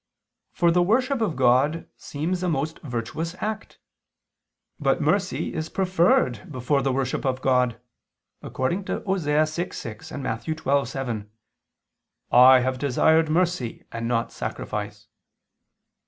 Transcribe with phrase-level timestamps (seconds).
[0.51, 3.77] For the worship of God seems a most virtuous act.
[4.79, 7.79] But mercy is preferred before the worship of God,
[8.41, 10.41] according to Osee 6:6 and Matt.
[10.45, 11.27] 12:7:
[12.31, 15.05] "I have desired mercy and not sacrifice."